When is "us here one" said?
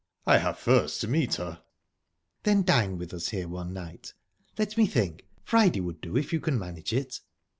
3.13-3.71